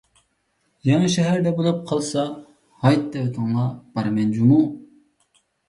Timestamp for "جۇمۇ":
4.41-4.61